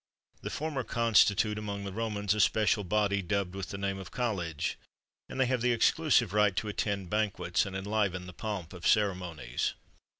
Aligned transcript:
[XXXV 0.01 0.33
30] 0.37 0.41
The 0.41 0.55
former 0.55 0.83
constitute, 0.83 1.57
among 1.59 1.83
the 1.83 1.93
Romans, 1.93 2.33
a 2.33 2.39
special 2.39 2.83
body 2.83 3.21
dubbed 3.21 3.53
with 3.53 3.69
the 3.69 3.77
name 3.77 3.99
of 3.99 4.09
College, 4.09 4.79
and 5.29 5.39
they 5.39 5.45
have 5.45 5.61
the 5.61 5.73
exclusive 5.73 6.33
right 6.33 6.55
to 6.55 6.67
attend 6.69 7.11
banquets 7.11 7.67
and 7.67 7.75
enliven 7.75 8.25
the 8.25 8.33
pomp 8.33 8.73
of 8.73 8.87
ceremonies. 8.87 9.75